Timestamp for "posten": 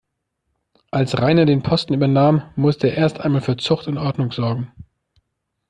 1.61-1.93